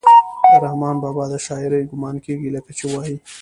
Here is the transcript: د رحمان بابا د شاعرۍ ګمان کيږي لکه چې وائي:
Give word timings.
د 0.49 0.51
رحمان 0.65 0.95
بابا 1.03 1.23
د 1.29 1.35
شاعرۍ 1.45 1.83
ګمان 1.91 2.15
کيږي 2.25 2.49
لکه 2.55 2.71
چې 2.77 2.85
وائي: 2.93 3.15